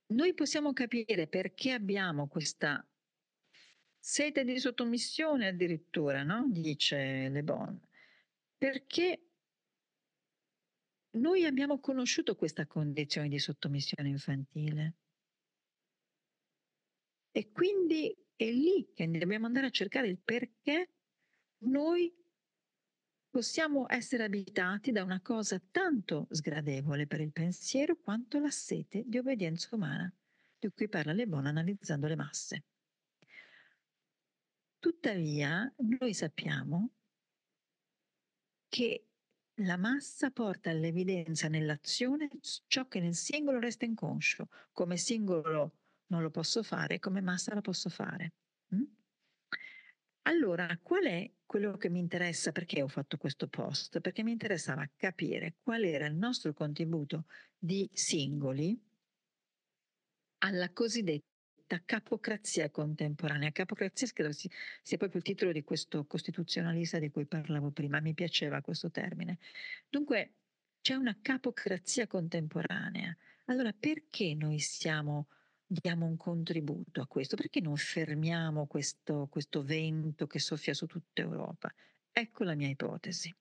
Noi 0.10 0.34
possiamo 0.34 0.74
capire 0.74 1.28
perché 1.28 1.72
abbiamo 1.72 2.28
questa 2.28 2.86
sete 3.98 4.44
di 4.44 4.58
sottomissione 4.60 5.48
addirittura, 5.48 6.24
no? 6.24 6.48
dice 6.50 7.30
Le 7.30 7.44
Bon, 7.44 7.80
perché 8.58 9.24
noi 11.12 11.46
abbiamo 11.46 11.80
conosciuto 11.80 12.36
questa 12.36 12.66
condizione 12.66 13.28
di 13.28 13.40
sottomissione 13.40 14.10
infantile. 14.10 14.96
E 17.32 17.52
quindi 17.52 18.16
è 18.36 18.50
lì 18.50 18.92
che 18.94 19.10
dobbiamo 19.10 19.46
andare 19.46 19.68
a 19.68 19.72
cercare 19.72 20.08
il 20.08 20.20
perché 20.20 20.90
noi 21.64 22.14
possiamo 23.30 23.86
essere 23.88 24.24
abitati 24.24 24.92
da 24.92 25.04
una 25.04 25.22
cosa 25.22 25.62
tanto 25.72 26.28
sgradevole 26.30 27.08
per 27.08 27.22
il 27.22 27.32
pensiero 27.32 27.98
quanto 27.98 28.40
la 28.40 28.50
sete 28.50 29.04
di 29.06 29.18
obbedienza 29.18 29.76
umana, 29.76 30.12
di 30.58 30.70
cui 30.70 30.90
parla 30.90 31.14
Le 31.14 31.28
Bon 31.28 31.46
analizzando 31.46 32.08
le 32.08 32.16
masse. 32.16 32.64
Tuttavia, 34.80 35.72
noi 35.78 36.14
sappiamo 36.14 36.92
che 38.70 39.08
la 39.62 39.78
massa 39.78 40.32
porta 40.32 40.70
all'evidenza 40.70 41.50
nell'azione 41.50 42.30
ciò 42.68 42.88
che 42.88 43.00
nel 43.00 43.16
singolo 43.16 43.60
resta 43.60 43.86
inconscio. 43.86 44.48
Come 44.72 44.96
singolo 44.96 45.80
non 46.08 46.22
lo 46.22 46.30
posso 46.30 46.64
fare, 46.64 47.00
come 47.00 47.22
massa 47.22 47.54
lo 47.54 47.62
posso 47.62 47.90
fare. 47.90 48.34
Mm? 48.74 48.84
Allora, 50.30 50.78
qual 50.84 51.06
è 51.06 51.32
quello 51.44 51.76
che 51.76 51.90
mi 51.90 51.98
interessa? 51.98 52.52
Perché 52.52 52.84
ho 52.84 52.88
fatto 52.88 53.18
questo 53.18 53.48
post? 53.48 54.00
Perché 54.00 54.22
mi 54.22 54.32
interessava 54.32 54.88
capire 54.96 55.56
qual 55.60 55.84
era 55.84 56.06
il 56.06 56.14
nostro 56.14 56.54
contributo 56.54 57.26
di 57.58 57.90
singoli 57.92 58.80
alla 60.44 60.72
cosiddetta 60.72 61.82
capocrazia 61.84 62.70
contemporanea. 62.70 63.52
Capocrazia 63.52 64.08
credo 64.14 64.32
sia 64.32 64.98
proprio 64.98 65.18
il 65.18 65.24
titolo 65.24 65.52
di 65.52 65.64
questo 65.64 66.06
costituzionalista 66.06 67.00
di 67.00 67.10
cui 67.10 67.26
parlavo 67.26 67.72
prima, 67.72 68.00
mi 68.00 68.14
piaceva 68.14 68.62
questo 68.62 68.92
termine. 68.92 69.40
Dunque, 69.90 70.34
c'è 70.80 70.94
una 70.94 71.18
capocrazia 71.20 72.06
contemporanea. 72.06 73.18
Allora, 73.46 73.74
perché 73.74 74.36
noi 74.36 74.60
siamo 74.60 75.28
diamo 75.72 76.08
un 76.08 76.18
contributo 76.18 77.00
a 77.02 77.08
questo? 77.08 77.36
Perché 77.36 77.62
non 77.62 77.76
fermiamo 77.76 78.66
questo, 78.66 79.28
questo 79.30 79.64
vento 79.64 80.26
che 80.26 80.40
soffia 80.40 80.74
su 80.74 80.88
tutta 80.88 81.22
Europa? 81.22 81.72
Ecco 82.12 82.44
la 82.44 82.56
mia 82.56 82.68
ipotesi. 82.68 83.34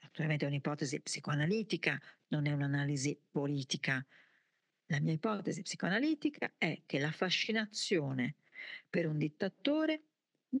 Naturalmente 0.00 0.46
è 0.46 0.48
un'ipotesi 0.48 1.00
psicoanalitica, 1.00 2.00
non 2.28 2.46
è 2.46 2.52
un'analisi 2.52 3.18
politica. 3.30 4.04
La 4.86 5.00
mia 5.00 5.12
ipotesi 5.12 5.60
psicoanalitica 5.60 6.54
è 6.56 6.80
che 6.86 6.98
la 6.98 7.12
fascinazione 7.12 8.36
per 8.88 9.06
un 9.06 9.18
dittatore 9.18 10.04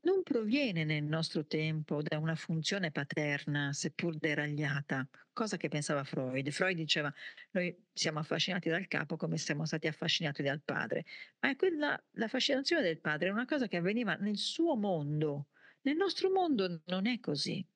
non 0.02 0.22
proviene 0.22 0.84
nel 0.84 1.02
nostro 1.04 1.46
tempo 1.46 2.02
da 2.02 2.18
una 2.18 2.34
funzione 2.36 2.90
paterna, 2.92 3.72
seppur 3.72 4.16
deragliata, 4.16 5.08
cosa 5.32 5.56
che 5.56 5.68
pensava 5.68 6.04
Freud. 6.04 6.50
Freud 6.50 6.76
diceva 6.76 7.12
noi 7.52 7.76
siamo 7.92 8.20
affascinati 8.20 8.68
dal 8.68 8.86
capo 8.86 9.16
come 9.16 9.36
siamo 9.36 9.64
stati 9.66 9.88
affascinati 9.88 10.42
dal 10.42 10.62
padre, 10.62 11.04
ma 11.40 11.54
quella, 11.56 12.00
la 12.12 12.28
fascinazione 12.28 12.82
del 12.82 13.00
padre 13.00 13.28
è 13.28 13.32
una 13.32 13.46
cosa 13.46 13.66
che 13.66 13.78
avveniva 13.78 14.14
nel 14.14 14.36
suo 14.36 14.76
mondo. 14.76 15.48
Nel 15.82 15.96
nostro 15.96 16.30
mondo 16.30 16.82
non 16.86 17.06
è 17.06 17.18
così. 17.20 17.66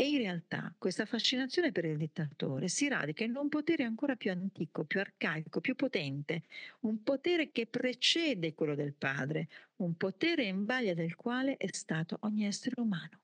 E 0.00 0.08
in 0.08 0.16
realtà 0.16 0.74
questa 0.78 1.04
fascinazione 1.04 1.72
per 1.72 1.84
il 1.84 1.98
dittatore 1.98 2.68
si 2.68 2.88
radica 2.88 3.22
in 3.22 3.36
un 3.36 3.50
potere 3.50 3.84
ancora 3.84 4.16
più 4.16 4.30
antico, 4.30 4.84
più 4.84 4.98
arcaico, 4.98 5.60
più 5.60 5.74
potente, 5.76 6.44
un 6.80 7.02
potere 7.02 7.50
che 7.50 7.66
precede 7.66 8.54
quello 8.54 8.74
del 8.74 8.94
padre, 8.94 9.50
un 9.76 9.98
potere 9.98 10.44
in 10.44 10.64
vaglia 10.64 10.94
del 10.94 11.16
quale 11.16 11.58
è 11.58 11.68
stato 11.70 12.16
ogni 12.22 12.46
essere 12.46 12.80
umano. 12.80 13.20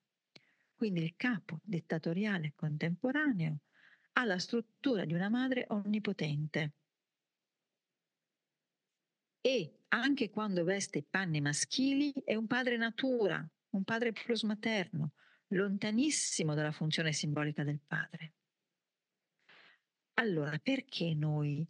Quindi 0.74 1.02
il 1.02 1.14
capo 1.16 1.60
dittatoriale 1.62 2.52
contemporaneo 2.54 3.60
ha 4.12 4.24
la 4.24 4.38
struttura 4.38 5.06
di 5.06 5.14
una 5.14 5.30
madre 5.30 5.64
onnipotente. 5.68 6.72
E 9.40 9.78
anche 9.88 10.28
quando 10.28 10.62
veste 10.62 10.98
i 10.98 11.06
panni 11.08 11.40
maschili 11.40 12.12
è 12.22 12.34
un 12.34 12.46
padre 12.46 12.76
natura, 12.76 13.42
un 13.70 13.82
padre 13.82 14.12
plus 14.12 14.42
materno, 14.42 15.12
lontanissimo 15.48 16.54
dalla 16.54 16.72
funzione 16.72 17.12
simbolica 17.12 17.62
del 17.62 17.80
padre. 17.84 18.32
Allora, 20.14 20.58
perché 20.58 21.14
noi 21.14 21.66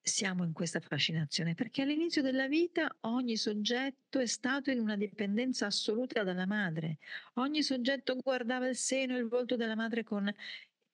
siamo 0.00 0.44
in 0.44 0.52
questa 0.52 0.80
fascinazione? 0.80 1.54
Perché 1.54 1.82
all'inizio 1.82 2.22
della 2.22 2.48
vita 2.48 2.96
ogni 3.02 3.36
soggetto 3.36 4.18
è 4.18 4.26
stato 4.26 4.70
in 4.70 4.80
una 4.80 4.96
dipendenza 4.96 5.66
assoluta 5.66 6.22
dalla 6.22 6.46
madre. 6.46 6.98
Ogni 7.34 7.62
soggetto 7.62 8.16
guardava 8.16 8.68
il 8.68 8.76
seno 8.76 9.16
e 9.16 9.20
il 9.20 9.28
volto 9.28 9.56
della 9.56 9.76
madre 9.76 10.04
con 10.04 10.32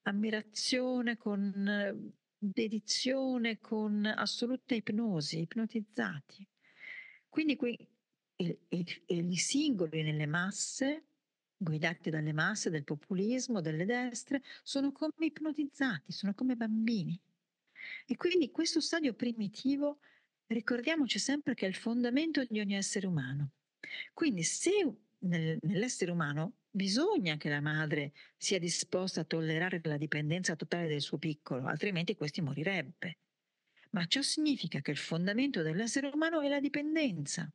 ammirazione, 0.03 1.17
con 1.17 1.69
eh, 1.69 2.13
dedizione, 2.39 3.59
con 3.59 4.05
assoluta 4.05 4.75
ipnosi, 4.75 5.41
ipnotizzati. 5.41 6.47
Quindi 7.29 7.57
qui 7.57 7.79
i, 8.37 8.59
i, 8.69 9.01
i 9.07 9.37
singoli 9.37 10.03
nelle 10.03 10.27
masse 10.27 11.08
guidati 11.59 12.09
dalle 12.09 12.33
masse 12.33 12.71
del 12.71 12.85
populismo, 12.85 13.61
delle 13.61 13.85
destre, 13.85 14.43
sono 14.63 14.93
come 14.93 15.27
ipnotizzati, 15.27 16.13
sono 16.13 16.33
come 16.33 16.55
bambini. 16.55 17.21
E 18.07 18.17
quindi 18.17 18.51
questo 18.51 18.81
stadio 18.81 19.15
primitivo, 19.15 19.99
ricordiamoci 20.47 21.19
sempre 21.19 21.55
che 21.55 21.67
è 21.67 21.69
il 21.69 21.75
fondamento 21.75 22.45
di 22.45 22.61
ogni 22.61 22.75
essere 22.75 23.07
umano. 23.07 23.51
Quindi 24.15 24.43
se 24.43 24.71
nel, 25.21 25.59
nell'essere 25.63 26.11
umano 26.11 26.55
bisogna 26.71 27.37
che 27.37 27.49
la 27.49 27.61
madre 27.61 28.13
sia 28.37 28.59
disposta 28.59 29.23
a 29.23 29.25
tollerare 29.25 29.81
la 29.83 29.97
dipendenza 29.97 30.55
totale 30.55 30.87
del 30.87 31.01
suo 31.01 31.19
piccolo, 31.19 31.67
altrimenti 31.67 32.15
questi 32.15 32.41
morirebbe. 32.41 33.19
Ma 33.91 34.07
ciò 34.07 34.23
significa 34.23 34.81
che 34.81 34.91
il 34.91 34.97
fondamento 34.97 35.63
dell'essere 35.63 36.09
umano 36.09 36.41
è 36.41 36.49
la 36.49 36.61
dipendenza. 36.61 37.51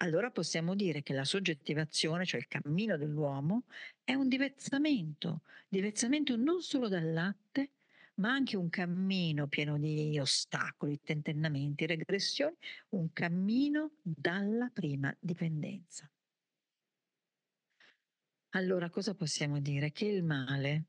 Allora 0.00 0.30
possiamo 0.30 0.74
dire 0.74 1.02
che 1.02 1.14
la 1.14 1.24
soggettivazione, 1.24 2.26
cioè 2.26 2.40
il 2.40 2.48
cammino 2.48 2.98
dell'uomo, 2.98 3.64
è 4.04 4.12
un 4.12 4.28
divezzamento, 4.28 5.42
divezzamento 5.68 6.36
non 6.36 6.60
solo 6.60 6.88
dal 6.88 7.12
latte, 7.12 7.70
ma 8.16 8.30
anche 8.30 8.56
un 8.56 8.68
cammino 8.68 9.46
pieno 9.46 9.78
di 9.78 10.18
ostacoli, 10.18 11.00
tentennamenti, 11.02 11.86
regressioni, 11.86 12.54
un 12.90 13.12
cammino 13.12 13.92
dalla 14.02 14.70
prima 14.70 15.14
dipendenza. 15.18 16.10
Allora 18.50 18.90
cosa 18.90 19.14
possiamo 19.14 19.60
dire? 19.60 19.92
Che 19.92 20.06
il 20.06 20.22
male 20.22 20.84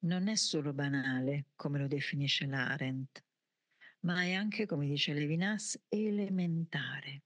non 0.00 0.26
è 0.28 0.34
solo 0.34 0.72
banale, 0.72 1.46
come 1.54 1.78
lo 1.78 1.86
definisce 1.86 2.46
l'Arendt, 2.46 3.24
ma 4.00 4.22
è 4.22 4.32
anche, 4.32 4.66
come 4.66 4.86
dice 4.86 5.12
Levinas, 5.12 5.80
elementare. 5.88 7.22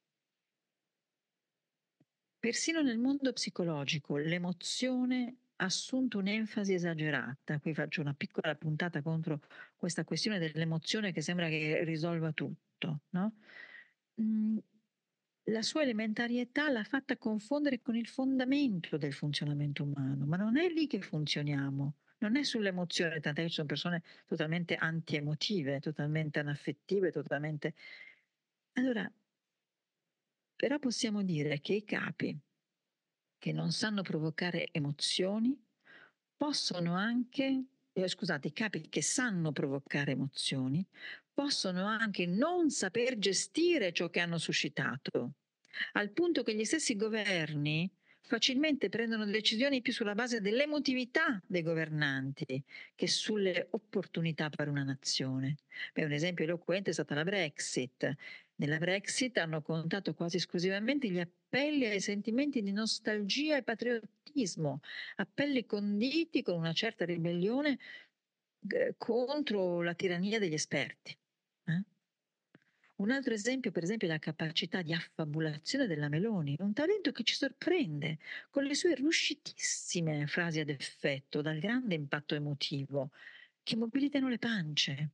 Persino 2.47 2.81
nel 2.81 2.99
mondo 2.99 3.33
psicologico 3.33 4.19
l'emozione 4.19 5.37
ha 5.57 5.65
assunto 5.65 6.19
un'enfasi 6.19 6.75
esagerata. 6.75 7.59
Qui 7.59 7.75
faccio 7.75 8.01
una 8.03 8.15
piccola 8.15 8.55
puntata 8.55 9.03
contro 9.03 9.41
questa 9.75 10.05
questione 10.05 10.39
dell'emozione 10.39 11.11
che 11.11 11.23
sembra 11.23 11.49
che 11.49 11.83
risolva 11.83 12.31
tutto. 12.31 13.01
No? 13.11 13.39
Mm, 14.23 14.59
la 15.47 15.63
sua 15.63 15.83
elementarietà 15.83 16.71
l'ha 16.71 16.85
fatta 16.85 17.17
confondere 17.17 17.83
con 17.83 17.97
il 17.97 18.07
fondamento 18.07 18.97
del 18.97 19.13
funzionamento 19.13 19.83
umano, 19.83 20.25
ma 20.25 20.37
non 20.37 20.57
è 20.57 20.69
lì 20.69 20.87
che 20.87 21.01
funzioniamo, 21.01 21.95
non 22.19 22.37
è 22.37 22.45
sull'emozione, 22.45 23.19
tant'è 23.19 23.43
che 23.43 23.49
ci 23.49 23.55
sono 23.55 23.67
persone 23.67 24.05
totalmente 24.25 24.77
antiemotive, 24.77 25.81
totalmente 25.81 26.39
anaffettive, 26.39 27.11
totalmente... 27.11 27.75
Allora, 28.75 29.11
però 30.57 30.79
possiamo 30.79 31.23
dire 31.23 31.61
che 31.61 31.75
i 31.75 31.85
capi 31.85 32.37
che 33.39 33.53
non 33.53 33.71
sanno 33.71 34.03
provocare 34.03 34.69
emozioni 34.73 35.57
possono 36.37 36.95
anche, 36.95 37.65
eh, 37.93 38.09
scusate, 38.09 38.49
i 38.49 38.53
capi 38.53 38.89
che 38.89 39.03
sanno 39.03 39.53
provocare 39.53 40.13
emozioni 40.13 40.85
possono 41.33 41.85
anche 41.85 42.27
non 42.27 42.71
saper 42.71 43.19
gestire 43.19 43.93
ciò 43.93 44.09
che 44.09 44.21
hanno 44.21 44.39
suscitato, 44.39 45.35
al 45.93 46.11
punto 46.13 46.43
che 46.43 46.55
gli 46.55 46.65
stessi 46.65 46.97
governi 46.97 47.91
facilmente 48.23 48.89
prendono 48.89 49.25
decisioni 49.25 49.81
più 49.81 49.93
sulla 49.93 50.15
base 50.15 50.41
dell'emotività 50.41 51.41
dei 51.47 51.63
governanti 51.63 52.65
che 52.95 53.07
sulle 53.07 53.69
opportunità 53.71 54.49
per 54.49 54.69
una 54.69 54.83
nazione. 54.83 55.57
Beh, 55.93 56.05
un 56.05 56.13
esempio 56.13 56.45
eloquente 56.45 56.91
è 56.91 56.93
stata 56.93 57.15
la 57.15 57.23
Brexit. 57.23 58.15
Nella 58.59 58.79
Brexit 58.79 59.37
hanno 59.37 59.61
contato 59.61 60.15
quasi 60.15 60.37
esclusivamente 60.37 61.11
gli 61.11 61.21
appelli 61.21 61.85
ai 61.85 62.01
sentimenti 62.01 62.63
di 62.63 62.73
nostalgia 62.73 63.57
e 63.57 63.63
patriottismo, 63.63 64.81
appelli 65.17 65.67
conditi 65.67 66.43
con 66.43 66.57
una 66.57 66.73
certa 66.73 67.05
ribellione 67.05 67.79
contro 68.97 69.83
la 69.83 69.95
tirannia 69.95 70.39
degli 70.39 70.55
esperti. 70.55 71.17
Eh? 71.65 71.83
Un 72.97 73.11
altro 73.11 73.35
esempio, 73.35 73.71
per 73.71 73.83
esempio, 73.83 74.09
è 74.09 74.11
la 74.11 74.19
capacità 74.19 74.81
di 74.81 74.95
affabulazione 74.95 75.87
della 75.87 76.09
Meloni, 76.09 76.57
un 76.61 76.73
talento 76.73 77.13
che 77.13 77.25
ci 77.25 77.35
sorprende 77.35 78.19
con 78.49 78.65
le 78.65 78.75
sue 78.75 78.95
riuscitissime 78.95 80.27
frasi 80.27 80.61
ad 80.61 80.71
effetto, 80.71 81.43
dal 81.43 81.59
grande 81.59 81.95
impatto 81.95 82.35
emotivo, 82.35 83.11
che 83.63 83.77
mobilitano 83.77 84.31
le 84.31 84.39
pance, 84.39 85.11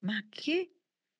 ma 0.00 0.24
che 0.30 0.75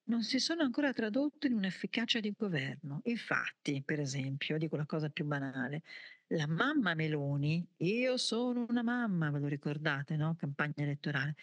non 0.08 0.22
si 0.22 0.38
sono 0.38 0.62
ancora 0.62 0.92
tradotte 0.92 1.46
in 1.46 1.54
un'efficacia 1.54 2.20
di 2.20 2.32
governo. 2.36 3.00
Infatti, 3.04 3.82
per 3.84 4.00
esempio, 4.00 4.58
dico 4.58 4.76
la 4.76 4.86
cosa 4.86 5.08
più 5.10 5.24
banale, 5.24 5.82
la 6.28 6.46
mamma 6.46 6.94
Meloni, 6.94 7.66
io 7.78 8.16
sono 8.16 8.66
una 8.68 8.82
mamma, 8.82 9.30
ve 9.30 9.38
lo 9.40 9.46
ricordate, 9.48 10.16
no? 10.16 10.34
Campagna 10.36 10.74
elettorale. 10.84 11.34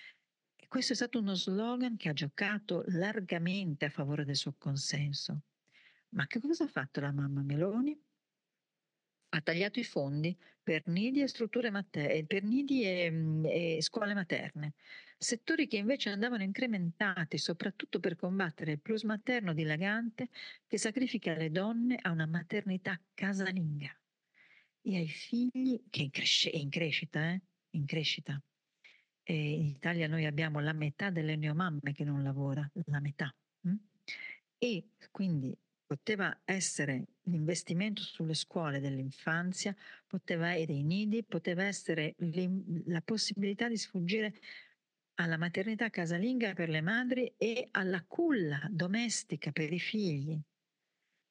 E 0.56 0.68
questo 0.68 0.94
è 0.94 0.96
stato 0.96 1.20
uno 1.20 1.36
slogan 1.36 1.98
che 1.98 2.10
ha 2.10 2.14
giocato 2.14 2.84
largamente 2.88 3.86
a 3.86 3.90
favore 3.90 4.26
del 4.26 4.36
suo 4.36 4.56
consenso. 4.58 5.42
Ma 6.10 6.28
che 6.28 6.40
cosa 6.40 6.64
ha 6.66 6.68
fatto 6.68 7.02
la 7.02 7.12
mamma 7.12 7.42
Meloni? 7.44 8.00
Ha 9.34 9.42
tagliato 9.42 9.80
i 9.80 9.84
fondi 9.84 10.38
per 10.62 10.88
nidi 10.88 11.22
e 11.22 11.28
strutture 11.28 11.72
materne, 11.72 12.26
per 12.26 12.44
nidi 12.44 12.84
e, 12.84 13.10
mm, 13.12 13.46
e 13.46 13.78
scuole 13.82 14.14
materne 14.14 14.74
settori 15.24 15.68
che 15.68 15.78
invece 15.78 16.10
andavano 16.10 16.44
incrementati 16.44 17.38
soprattutto 17.38 18.00
per 18.00 18.16
combattere 18.16 18.74
il 18.74 18.80
plus 18.80 19.04
materno 19.04 19.54
dilagante 19.54 20.30
che 20.68 20.78
sacrifica 20.78 21.34
le 21.34 21.50
donne 21.50 21.98
a 22.00 22.12
una 22.12 22.28
maternità 22.28 23.00
casalinga 23.14 23.98
e 24.82 24.98
ai 24.98 25.08
figli, 25.08 25.82
che 25.90 26.10
cresce, 26.12 26.50
in 26.50 26.70
crescita, 26.70 27.32
eh? 27.32 27.42
in 27.72 27.86
crescita. 27.86 28.40
E 29.24 29.52
in 29.52 29.68
Italia 29.68 30.08
noi 30.08 30.26
abbiamo 30.26 30.60
la 30.60 30.74
metà 30.74 31.10
delle 31.10 31.38
neomamme 31.38 31.94
che 31.94 32.04
non 32.04 32.22
lavora, 32.22 32.70
la 32.88 33.00
metà. 33.00 33.34
Hm? 33.62 33.76
E 34.58 34.90
quindi 35.10 35.58
poteva 35.96 36.42
essere 36.44 37.06
l'investimento 37.26 38.02
sulle 38.02 38.34
scuole 38.34 38.80
dell'infanzia, 38.80 39.76
poteva, 40.08 40.54
e 40.54 40.66
dei 40.66 40.82
nidi, 40.82 41.24
poteva 41.24 41.66
essere 41.66 42.16
la 42.86 43.02
possibilità 43.02 43.68
di 43.68 43.78
sfuggire 43.78 44.34
alla 45.16 45.38
maternità 45.38 45.92
casalinga 45.92 46.54
per 46.54 46.70
le 46.70 46.82
madri 46.82 47.32
e 47.38 47.68
alla 47.70 48.04
culla 48.08 48.68
domestica 48.72 49.52
per 49.52 49.72
i 49.72 49.80
figli. 49.80 50.36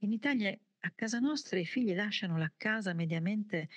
In 0.02 0.12
Italia 0.12 0.56
a 0.84 0.92
casa 0.94 1.18
nostra 1.18 1.58
i 1.58 1.66
figli 1.66 1.92
lasciano 1.92 2.38
la 2.38 2.52
casa 2.56 2.92
mediamente 2.92 3.68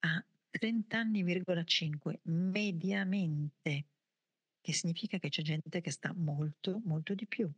a 0.00 0.24
30 0.48 0.98
anni,5, 0.98 2.20
mediamente, 2.22 3.84
che 4.62 4.72
significa 4.72 5.18
che 5.18 5.28
c'è 5.28 5.42
gente 5.42 5.82
che 5.82 5.90
sta 5.90 6.14
molto, 6.14 6.80
molto 6.84 7.14
di 7.14 7.26
più. 7.26 7.50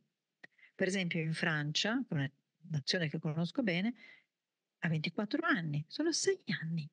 Per 0.75 0.87
esempio 0.89 1.21
in 1.21 1.33
Francia, 1.33 2.03
una 2.09 2.29
nazione 2.71 3.09
che 3.09 3.19
conosco 3.19 3.63
bene, 3.63 3.95
a 4.81 4.89
24 4.89 5.43
anni, 5.47 5.85
sono 5.89 6.13
6 6.13 6.43
anni 6.61 6.91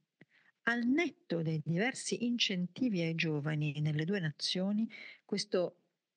al 0.63 0.85
netto 0.85 1.41
dei 1.41 1.61
diversi 1.63 2.25
incentivi 2.25 3.01
ai 3.01 3.15
giovani 3.15 3.79
nelle 3.79 4.05
due 4.05 4.19
nazioni, 4.19 4.87
questa 5.25 5.71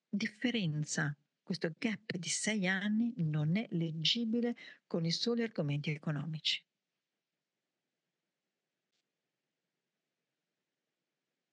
differenza, 0.08 1.16
questo 1.42 1.74
gap 1.78 2.16
di 2.16 2.28
sei 2.28 2.66
anni 2.66 3.14
non 3.16 3.56
è 3.56 3.66
leggibile 3.70 4.54
con 4.86 5.06
i 5.06 5.10
soli 5.10 5.42
argomenti 5.42 5.90
economici. 5.90 6.62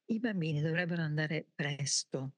I 0.07 0.19
bambini 0.19 0.59
dovrebbero 0.59 1.01
andare 1.01 1.47
presto 1.55 2.33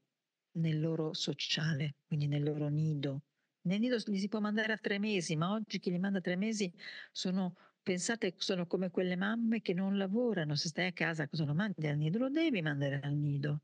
nel 0.57 0.79
loro 0.79 1.13
sociale, 1.13 1.95
quindi 2.05 2.27
nel 2.27 2.43
loro 2.43 2.67
nido. 2.67 3.23
Nel 3.63 3.79
nido 3.79 3.97
li 4.05 4.17
si 4.17 4.27
può 4.27 4.39
mandare 4.39 4.73
a 4.73 4.77
tre 4.77 4.99
mesi, 4.99 5.35
ma 5.35 5.51
oggi 5.51 5.79
chi 5.79 5.91
li 5.91 5.99
manda 5.99 6.19
a 6.19 6.21
tre 6.21 6.35
mesi 6.35 6.71
sono 7.11 7.55
Pensate 7.83 8.35
sono 8.37 8.67
come 8.67 8.91
quelle 8.91 9.15
mamme 9.15 9.61
che 9.61 9.73
non 9.73 9.97
lavorano, 9.97 10.53
se 10.55 10.67
stai 10.67 10.87
a 10.87 10.91
casa 10.93 11.27
cosa 11.27 11.45
lo 11.45 11.55
mandi 11.55 11.87
al 11.87 11.97
nido? 11.97 12.19
Lo 12.19 12.29
devi 12.29 12.61
mandare 12.61 12.99
al 13.01 13.15
nido, 13.15 13.61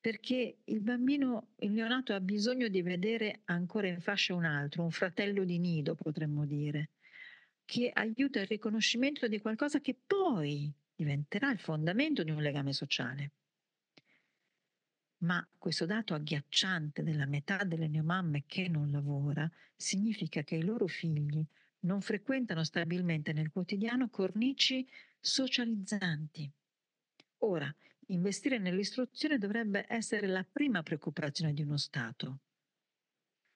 perché 0.00 0.60
il 0.64 0.80
bambino, 0.80 1.50
il 1.58 1.72
neonato 1.72 2.14
ha 2.14 2.20
bisogno 2.20 2.68
di 2.68 2.80
vedere 2.80 3.42
ancora 3.44 3.88
in 3.88 4.00
fascia 4.00 4.34
un 4.34 4.46
altro, 4.46 4.84
un 4.84 4.90
fratello 4.90 5.44
di 5.44 5.58
nido 5.58 5.94
potremmo 5.94 6.46
dire, 6.46 6.92
che 7.66 7.90
aiuta 7.92 8.40
il 8.40 8.46
riconoscimento 8.46 9.28
di 9.28 9.38
qualcosa 9.38 9.80
che 9.80 9.98
poi 10.06 10.72
diventerà 10.94 11.50
il 11.50 11.58
fondamento 11.58 12.22
di 12.22 12.30
un 12.30 12.40
legame 12.40 12.72
sociale. 12.72 13.32
Ma 15.24 15.44
questo 15.58 15.84
dato 15.86 16.14
agghiacciante 16.14 17.02
della 17.02 17.26
metà 17.26 17.64
delle 17.64 17.88
neomamme 17.88 18.44
che 18.46 18.68
non 18.68 18.90
lavora 18.90 19.50
significa 19.74 20.42
che 20.42 20.56
i 20.56 20.62
loro 20.62 20.86
figli 20.86 21.44
non 21.80 22.00
frequentano 22.00 22.62
stabilmente 22.64 23.32
nel 23.32 23.50
quotidiano 23.50 24.08
cornici 24.10 24.86
socializzanti. 25.18 26.50
Ora, 27.38 27.74
investire 28.06 28.58
nell'istruzione 28.58 29.38
dovrebbe 29.38 29.86
essere 29.88 30.26
la 30.26 30.44
prima 30.44 30.82
preoccupazione 30.82 31.52
di 31.52 31.62
uno 31.62 31.76
Stato, 31.76 32.40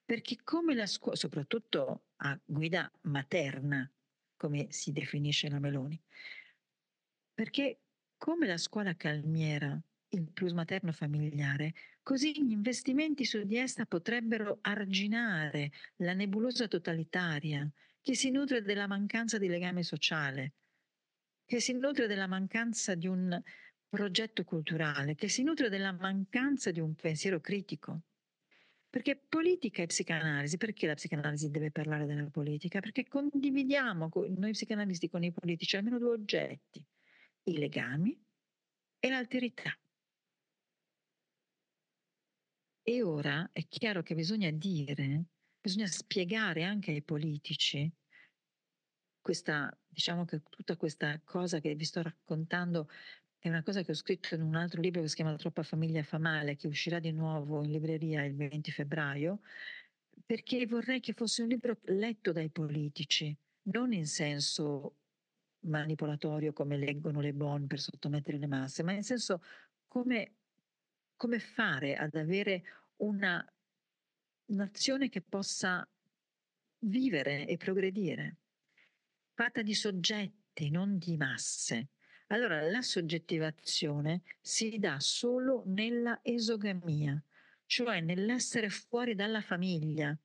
perché 0.05 0.37
come 0.43 0.73
la 0.73 0.85
scuola, 0.87 1.15
soprattutto 1.17 2.05
a 2.17 2.39
guida 2.43 2.91
materna, 3.01 3.89
come 4.35 4.67
si 4.71 4.91
definisce 4.91 5.49
la 5.49 5.59
Meloni, 5.59 6.01
Perché 7.33 7.83
come 8.17 8.47
la 8.47 8.57
scuola 8.57 8.95
calmiera 8.95 9.81
il 10.09 10.31
plus 10.31 10.53
materno 10.53 10.91
familiare, 10.91 11.73
così 12.01 12.31
gli 12.31 12.51
investimenti 12.51 13.25
su 13.25 13.43
di 13.43 13.57
essa 13.57 13.85
potrebbero 13.85 14.59
arginare 14.61 15.71
la 15.97 16.13
nebulosa 16.13 16.67
totalitaria 16.67 17.69
che 18.01 18.15
si 18.15 18.31
nutre 18.31 18.61
della 18.61 18.87
mancanza 18.87 19.37
di 19.37 19.47
legame 19.47 19.83
sociale, 19.83 20.53
che 21.45 21.59
si 21.59 21.73
nutre 21.73 22.07
della 22.07 22.27
mancanza 22.27 22.95
di 22.95 23.07
un 23.07 23.41
progetto 23.89 24.43
culturale, 24.43 25.15
che 25.15 25.27
si 25.27 25.43
nutre 25.43 25.69
della 25.69 25.91
mancanza 25.91 26.71
di 26.71 26.79
un 26.79 26.95
pensiero 26.95 27.39
critico. 27.41 28.03
Perché 28.89 29.17
politica 29.17 29.81
e 29.81 29.87
psicanalisi, 29.87 30.55
perché 30.57 30.87
la 30.87 30.93
psicanalisi 30.93 31.49
deve 31.49 31.71
parlare 31.71 32.05
della 32.05 32.29
politica? 32.29 32.79
Perché 32.79 33.05
condividiamo 33.05 34.09
noi 34.37 34.51
psicanalisti 34.51 35.09
con 35.09 35.23
i 35.23 35.33
politici 35.33 35.75
almeno 35.75 35.99
due 35.99 36.11
oggetti, 36.11 36.83
i 37.43 37.57
legami 37.57 38.17
e 38.99 39.09
l'alterità. 39.09 39.77
E 42.89 43.03
ora 43.03 43.49
è 43.51 43.67
chiaro 43.67 44.01
che 44.01 44.15
bisogna 44.15 44.49
dire, 44.49 45.25
bisogna 45.59 45.87
spiegare 45.87 46.63
anche 46.63 46.91
ai 46.91 47.03
politici 47.03 47.91
questa, 49.19 49.77
diciamo 49.85 50.23
che 50.23 50.41
tutta 50.49 50.77
questa 50.77 51.19
cosa 51.25 51.59
che 51.59 51.75
vi 51.75 51.83
sto 51.83 52.01
raccontando 52.01 52.87
è 53.39 53.49
una 53.49 53.61
cosa 53.61 53.83
che 53.83 53.91
ho 53.91 53.93
scritto 53.93 54.35
in 54.35 54.41
un 54.41 54.55
altro 54.55 54.79
libro 54.79 55.01
che 55.01 55.09
si 55.09 55.15
chiama 55.15 55.35
Troppa 55.35 55.63
famiglia 55.63 56.01
fa 56.01 56.17
male, 56.17 56.55
che 56.55 56.67
uscirà 56.67 56.99
di 56.99 57.11
nuovo 57.11 57.61
in 57.61 57.71
libreria 57.71 58.23
il 58.23 58.37
20 58.37 58.71
febbraio, 58.71 59.41
perché 60.25 60.65
vorrei 60.65 61.01
che 61.01 61.11
fosse 61.11 61.41
un 61.41 61.49
libro 61.49 61.77
letto 61.87 62.31
dai 62.31 62.49
politici, 62.49 63.37
non 63.63 63.91
in 63.91 64.07
senso 64.07 64.99
manipolatorio 65.65 66.53
come 66.53 66.77
leggono 66.77 67.19
le 67.19 67.33
bon 67.33 67.67
per 67.67 67.81
sottomettere 67.81 68.37
le 68.37 68.47
masse, 68.47 68.81
ma 68.81 68.93
in 68.93 69.03
senso 69.03 69.41
come, 69.87 70.36
come 71.17 71.39
fare 71.39 71.95
ad 71.95 72.15
avere 72.15 72.63
una 72.97 73.45
nazione 74.45 75.09
che 75.09 75.21
possa 75.21 75.85
vivere 76.79 77.45
e 77.47 77.57
progredire, 77.57 78.37
fatta 79.33 79.61
di 79.61 79.73
soggetti, 79.73 80.69
non 80.69 80.97
di 80.97 81.17
masse. 81.17 81.89
Allora 82.27 82.61
la 82.61 82.81
soggettivazione 82.81 84.21
si 84.41 84.77
dà 84.79 84.99
solo 84.99 85.63
nella 85.65 86.19
esogamia, 86.21 87.21
cioè 87.65 88.01
nell'essere 88.01 88.69
fuori 88.69 89.15
dalla 89.15 89.41
famiglia, 89.41 90.17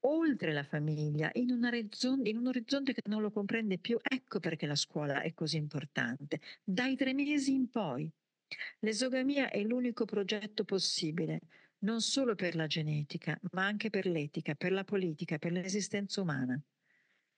oltre 0.00 0.52
la 0.52 0.62
famiglia, 0.62 1.30
in, 1.34 1.48
in, 1.48 2.36
un 2.36 2.46
orizzonte 2.46 2.92
che 2.92 3.02
non 3.06 3.20
lo 3.20 3.30
comprende 3.30 3.78
più. 3.78 3.98
Ecco 4.00 4.38
perché 4.38 4.66
la 4.66 4.76
scuola 4.76 5.22
è 5.22 5.34
così 5.34 5.56
importante. 5.56 6.40
Dai 6.62 6.96
tre 6.96 7.14
mesi 7.14 7.52
in 7.52 7.68
poi. 7.68 8.10
L'esogamia 8.80 9.50
è 9.50 9.62
l'unico 9.62 10.04
progetto 10.04 10.64
possibile, 10.64 11.40
non 11.80 12.00
solo 12.00 12.34
per 12.34 12.54
la 12.54 12.66
genetica, 12.66 13.38
ma 13.52 13.64
anche 13.64 13.90
per 13.90 14.06
l'etica, 14.06 14.54
per 14.54 14.72
la 14.72 14.84
politica, 14.84 15.38
per 15.38 15.52
l'esistenza 15.52 16.20
umana. 16.20 16.60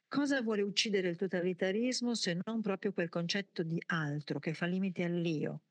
Cosa 0.08 0.42
vuole 0.42 0.62
uccidere 0.62 1.08
il 1.08 1.16
totalitarismo 1.16 2.14
se 2.14 2.40
non 2.44 2.60
proprio 2.60 2.92
quel 2.92 3.08
concetto 3.08 3.62
di 3.62 3.80
altro 3.86 4.38
che 4.38 4.54
fa 4.54 4.66
limite 4.66 5.04
all'io? 5.04 5.62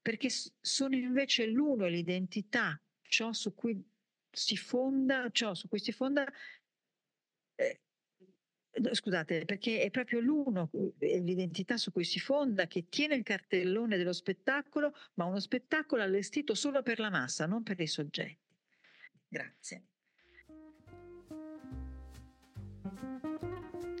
Perché 0.00 0.28
sono 0.30 0.94
invece 0.94 1.46
l'uno 1.46 1.86
e 1.86 1.90
l'identità, 1.90 2.80
ciò 3.02 3.32
su 3.32 3.54
cui 3.54 3.82
si 4.30 4.56
fonda, 4.56 5.28
ciò 5.30 5.54
su 5.54 5.68
cui 5.68 5.78
si 5.78 5.92
fonda 5.92 6.24
eh, 7.56 7.80
Scusate, 8.92 9.44
perché 9.44 9.82
è 9.82 9.90
proprio 9.90 10.20
l'uno, 10.20 10.70
l'identità 10.98 11.76
su 11.76 11.92
cui 11.92 12.04
si 12.04 12.18
fonda, 12.18 12.66
che 12.66 12.86
tiene 12.88 13.16
il 13.16 13.22
cartellone 13.22 13.98
dello 13.98 14.14
spettacolo, 14.14 14.94
ma 15.14 15.26
uno 15.26 15.40
spettacolo 15.40 16.02
allestito 16.02 16.54
solo 16.54 16.82
per 16.82 16.98
la 16.98 17.10
massa, 17.10 17.46
non 17.46 17.62
per 17.62 17.78
i 17.80 17.86
soggetti. 17.86 18.38
Grazie. 19.28 19.82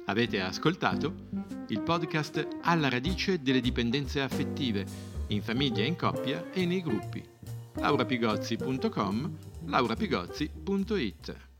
Avete 0.06 0.40
ascoltato 0.40 1.28
il 1.68 1.82
podcast 1.82 2.46
Alla 2.62 2.88
radice 2.88 3.40
delle 3.40 3.60
dipendenze 3.60 4.20
affettive, 4.20 4.84
in 5.28 5.42
famiglia, 5.42 5.84
in 5.84 5.96
coppia 5.96 6.50
e 6.50 6.64
nei 6.64 6.82
gruppi. 6.82 7.22
laurapigozzi.com, 7.74 9.38
laurapigozzi.it 9.66 11.50